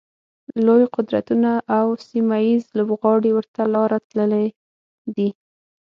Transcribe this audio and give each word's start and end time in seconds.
لوی 0.65 0.83
قدرتونه 0.95 1.51
او 1.77 1.87
سیمه 2.07 2.37
ییز 2.45 2.63
لوبغاړي 2.77 3.31
ورته 3.35 3.61
لاره 3.73 3.97
تللي 4.09 4.45
دي. 5.15 5.29